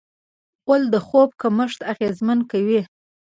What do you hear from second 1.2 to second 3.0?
کمښت اغېزمن کوي.